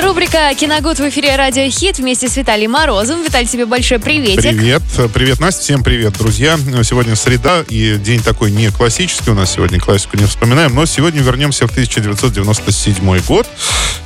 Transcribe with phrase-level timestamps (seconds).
[0.00, 3.22] Рубрика «Киногуд» в эфире «Радио Хит» вместе с Виталием Морозом.
[3.22, 4.42] Виталий, тебе большой приветик.
[4.42, 4.82] Привет.
[5.12, 5.60] Привет, Настя.
[5.60, 6.56] Всем привет, друзья.
[6.82, 9.30] Сегодня среда, и день такой не классический.
[9.32, 13.46] У нас сегодня классику не вспоминаем, но сегодня вернемся в 1997 год.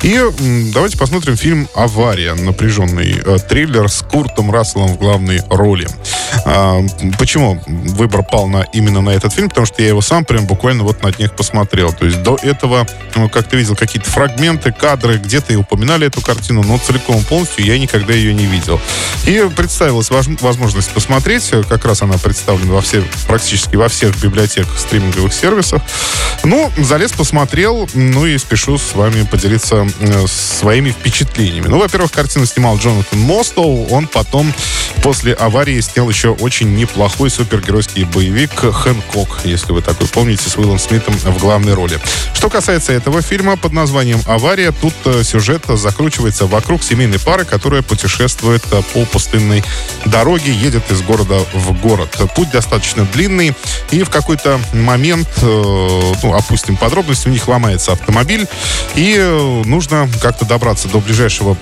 [0.03, 0.21] И
[0.75, 2.35] давайте посмотрим фильм «Авария».
[2.35, 5.87] Напряженный э, триллер с Куртом Расселом в главной роли.
[6.45, 6.81] А,
[7.19, 9.49] почему выбор пал на, именно на этот фильм?
[9.49, 11.93] Потому что я его сам прям буквально вот на днях посмотрел.
[11.93, 16.23] То есть до этого, ну, как ты видел, какие-то фрагменты, кадры, где-то и упоминали эту
[16.23, 18.81] картину, но целиком полностью я никогда ее не видел.
[19.27, 21.51] И представилась возможность посмотреть.
[21.69, 25.83] Как раз она представлена во все, практически во всех библиотеках стриминговых сервисов.
[26.45, 31.69] Ну, залез, посмотрел, ну и спешу с вами поделиться э, своими впечатлениями.
[31.69, 33.87] Ну, во-первых, картину снимал Джонатан Мостоу.
[33.91, 34.55] Он потом,
[35.03, 40.79] после аварии, снял еще очень неплохой супергеройский боевик «Хэнкок», если вы такой помните, с Уиллом
[40.79, 41.99] Смитом в главной роли.
[42.33, 47.83] Что касается этого фильма под названием «Авария», тут э, сюжет закручивается вокруг семейной пары, которая
[47.83, 49.65] путешествует э, по пустынной
[50.05, 52.17] дороге, едет из города в город.
[52.35, 53.55] Путь достаточно длинный,
[53.91, 58.47] и в какой-то момент, э, ну, опустим подробности, у них ломается автомобиль,
[58.95, 61.57] и э, нужно как-то добраться до ближайшего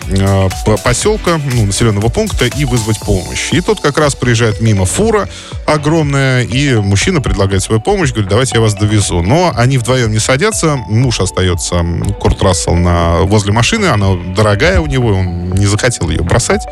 [0.85, 3.53] поселка, ну, населенного пункта и вызвать помощь.
[3.53, 5.29] И тут как раз проезжает мимо фура
[5.67, 9.23] огромная, и мужчина предлагает свою помощь, говорит, давайте я вас довезу.
[9.23, 11.85] Но они вдвоем не садятся, муж остается,
[12.21, 16.63] Курт Рассел, на, возле машины, она дорогая у него, он не захотел ее бросать.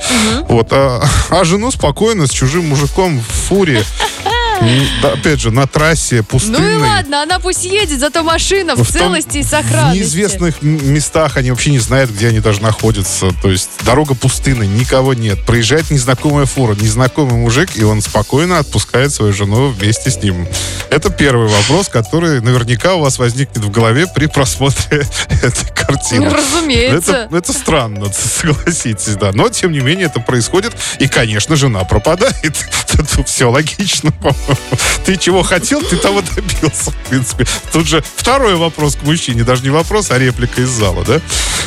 [0.48, 3.84] Вот, а, а жену спокойно с чужим мужиком в фуре,
[5.02, 6.74] опять же, на трассе Ну пустынной.
[6.74, 9.98] и ладно, она пусть едет, зато машина в, В том- целости и В сохранности.
[9.98, 13.30] неизвестных м- местах они вообще не знают, где они даже находятся.
[13.42, 15.44] То есть дорога пустынная, никого нет.
[15.44, 20.46] Проезжает незнакомая фура, незнакомый мужик, и он спокойно отпускает свою жену вместе с ним.
[20.90, 25.06] Это первый вопрос, который наверняка у вас возникнет в голове при просмотре
[25.42, 26.28] этой картины.
[26.28, 27.12] Ну, разумеется.
[27.30, 29.30] Это, это странно, согласитесь, да.
[29.32, 30.72] Но, тем не менее, это происходит.
[30.98, 32.32] И, конечно, жена пропадает.
[33.16, 34.51] Тут все логично, по-моему.
[35.04, 37.46] Ты чего хотел, ты того добился, в принципе.
[37.72, 39.42] Тут же второй вопрос к мужчине.
[39.44, 41.20] Даже не вопрос, а реплика из зала, да?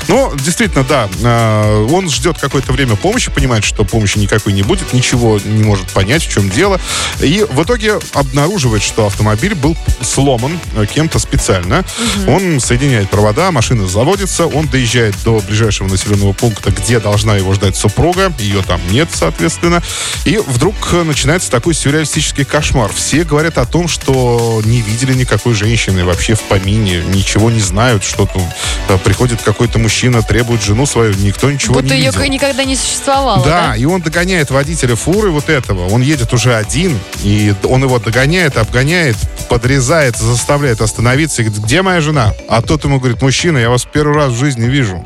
[0.08, 1.10] Ну, действительно, да.
[1.24, 5.88] а, Он ждет какое-то время помощи, понимает, что помощи никакой не будет, ничего не может
[5.88, 6.80] понять, в чем дело.
[7.20, 10.60] И в итоге обнаруживает, что автомобиль был сломан
[10.94, 11.84] кем-то специально.
[12.28, 17.76] Он соединяет провода, машина заводится, он доезжает до ближайшего населенного пункта, где должна его ждать
[17.76, 18.32] супруга.
[18.40, 19.82] Ее там нет, соответственно.
[20.26, 22.75] И вдруг начинается такой сюрреалистический кошмар.
[22.94, 28.04] Все говорят о том, что не видели никакой женщины вообще в помине, ничего не знают,
[28.04, 28.42] что там
[28.90, 32.26] э, приходит какой-то мужчина, требует жену свою, никто ничего Будто не ее видел.
[32.26, 33.76] никогда не существовало, Да, да?
[33.76, 35.88] и он догоняет водителя фуры вот этого.
[35.90, 39.16] Он едет уже один, и он его догоняет, обгоняет,
[39.50, 42.34] подрезает, заставляет остановиться и говорит, где моя жена?
[42.50, 45.06] А тот ему говорит, мужчина, я вас первый раз в жизни вижу.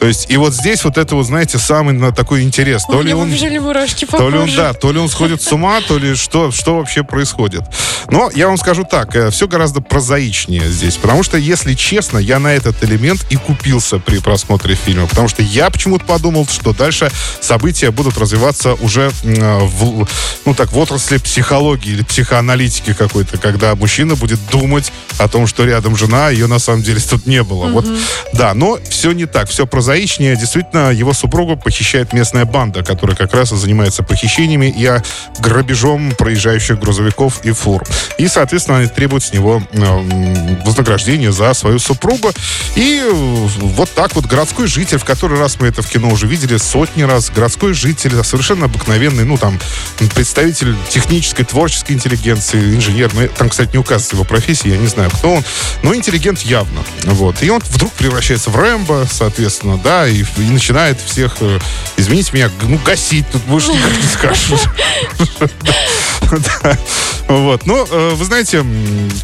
[0.00, 2.84] То есть, и вот здесь вот это вот, знаете, самый на такой интерес.
[2.88, 3.28] У То ли он
[3.60, 6.78] мурашки то ли он, да, то ли он сходит с ума, то ли что, что
[6.78, 7.62] вообще происходит.
[8.10, 12.52] Но я вам скажу так, все гораздо прозаичнее здесь, потому что, если честно, я на
[12.52, 17.90] этот элемент и купился при просмотре фильма, потому что я почему-то подумал, что дальше события
[17.90, 20.08] будут развиваться уже м, в,
[20.44, 25.64] ну так, в отрасли психологии или психоаналитики какой-то, когда мужчина будет думать о том, что
[25.64, 27.66] рядом жена, а ее на самом деле тут не было.
[27.66, 27.86] Вот,
[28.32, 30.36] да, но все не так, все прозаичнее.
[30.36, 35.02] Действительно, его супругу похищает местная банда, которая как раз и занимается похищениями и а,
[35.38, 37.84] грабежом проезжающих грузовиков и фур.
[38.18, 42.32] И, соответственно, они требуют с него м, вознаграждения за свою супругу.
[42.74, 46.26] И э, вот так вот городской житель, в который раз мы это в кино уже
[46.26, 49.58] видели сотни раз, городской житель, совершенно обыкновенный, ну, там,
[50.14, 53.10] представитель технической, творческой интеллигенции, инженер.
[53.14, 55.44] Ну, Там, кстати, не указывается его профессия, я не знаю, кто он,
[55.84, 56.82] но интеллигент явно.
[57.04, 57.40] Вот.
[57.42, 61.60] И он вдруг превращается в Рэмбо, соответственно, да, и, и начинает всех, э,
[61.96, 64.64] извините меня, ну, гасить, тут больше никак не скажешь.
[67.30, 67.64] Вот.
[67.64, 68.64] Ну, э, вы знаете,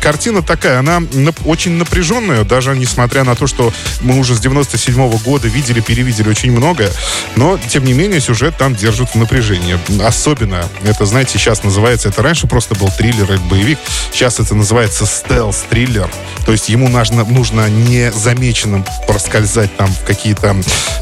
[0.01, 1.03] картина такая, она
[1.45, 6.53] очень напряженная, даже несмотря на то, что мы уже с 97 года видели, перевидели очень
[6.53, 6.93] многое,
[7.35, 9.77] но, тем не менее, сюжет там держит в напряжении.
[10.07, 13.79] Особенно, это, знаете, сейчас называется, это раньше просто был триллер и боевик,
[14.13, 16.09] сейчас это называется стелс-триллер,
[16.45, 20.55] то есть ему нужно, нужно незамеченным проскользать там в какие-то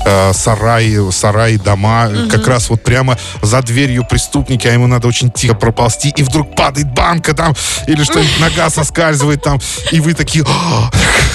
[0.06, 5.30] э, сараи, сараи, дома, как раз вот прямо за дверью преступники, а ему надо очень
[5.30, 5.54] тихо
[5.84, 7.54] проползти, и вдруг падает банка там,
[7.86, 9.60] или что-нибудь нога соскальзывает там,
[9.92, 10.90] и вы такие «А!»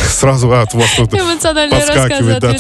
[0.10, 1.12] сразу от вас тут
[1.70, 2.60] подскакивает, да, так-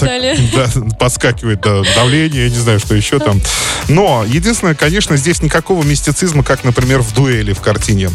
[0.53, 3.41] да, подскакивает да, давление, я не знаю, что еще там.
[3.87, 8.11] Но единственное, конечно, здесь никакого мистицизма, как, например, в дуэли в картине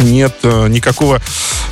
[0.00, 1.20] нет э, никакого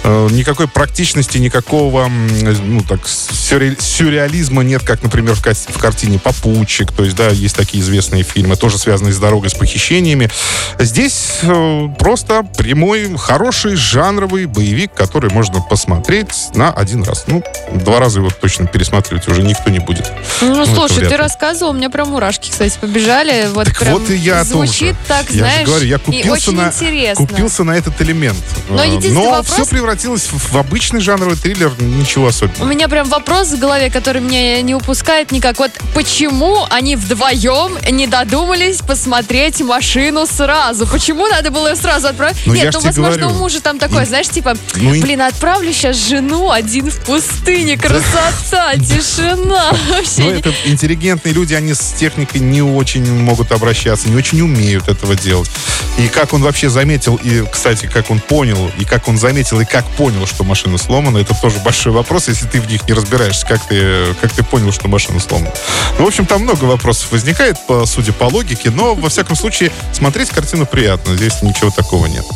[0.04, 6.92] э, никакой практичности, никакого ну, так, сюрреализма нет, как, например, в, в картине «Попутчик».
[6.92, 10.30] То есть, да, есть такие известные фильмы, тоже связанные с дорогой, с похищениями.
[10.78, 17.24] Здесь э, просто прямой, хороший, жанровый боевик, который можно посмотреть на один раз.
[17.26, 17.42] Ну,
[17.72, 20.10] два раза его точно пересматривать уже никто не будет.
[20.40, 23.48] Ну, ну слушай, ты рассказывал, у меня прям мурашки, кстати, побежали.
[23.52, 27.26] Вот так вот и я звучит так, я знаешь, говорю, я купился на, интересно.
[27.26, 28.44] купился на этот элемент элемент.
[28.68, 29.46] Но, э, Но вопрос...
[29.52, 32.64] все превратилось в обычный жанровый триллер, ничего особенного.
[32.64, 35.58] У меня прям вопрос в голове, который меня не упускает никак.
[35.58, 40.86] Вот почему они вдвоем не додумались посмотреть машину сразу?
[40.86, 42.36] Почему надо было ее сразу отправить?
[42.46, 43.36] Ну, Нет, ну, возможно, говорю.
[43.36, 44.06] у мужа там такое, и...
[44.06, 49.72] знаешь, типа, ну, блин, отправлю сейчас жену один в пустыне, красота, тишина.
[50.18, 55.14] Ну, это интеллигентные люди, они с техникой не очень могут обращаться, не очень умеют этого
[55.14, 55.50] делать.
[55.98, 59.64] И как он вообще заметил, и, кстати, как он понял, и как он заметил, и
[59.64, 63.46] как понял, что машина сломана, это тоже большой вопрос, если ты в них не разбираешься,
[63.46, 65.50] как ты, как ты понял, что машина сломана.
[65.98, 69.72] Ну, в общем, там много вопросов возникает, по, судя по логике, но, во всяком случае,
[69.94, 72.26] смотреть картину приятно, здесь ничего такого нет.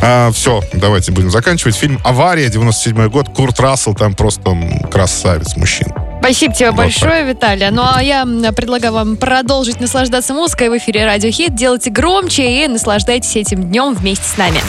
[0.00, 1.76] А, все, давайте будем заканчивать.
[1.76, 4.56] Фильм «Авария», 97 год, Курт Рассел, там просто
[4.90, 6.11] красавец мужчина.
[6.22, 7.26] Спасибо тебе вот большое, так.
[7.26, 7.70] Виталия.
[7.72, 8.24] Ну а я
[8.54, 11.56] предлагаю вам продолжить наслаждаться музыкой в эфире Радио Хит.
[11.56, 14.62] Делайте громче и наслаждайтесь этим днем вместе с нами.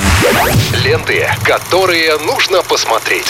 [0.84, 3.28] Ленты, которые нужно посмотреть.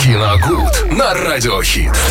[0.00, 1.90] Киногуд на Радио Хит.